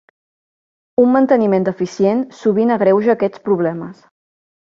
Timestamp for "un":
1.03-1.11